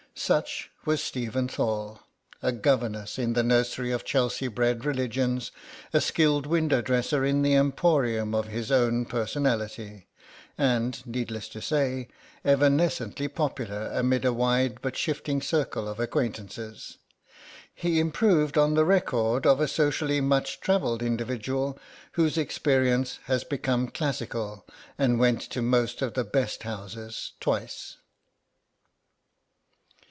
[0.13, 2.01] Such was Stephen Thorle,
[2.43, 5.53] a governess in the nursery of Chelsea bred religions,
[5.93, 10.09] a skilled window dresser in the emporium of his own personality,
[10.57, 12.09] and needless to say,
[12.43, 16.97] evanescently popular amid a wide but shifting circle of acquaintances.
[17.73, 21.79] He improved on the record of a socially much travelled individual
[22.11, 24.65] whose experience has become classical,
[24.97, 27.95] and went to most of the best houses—twice.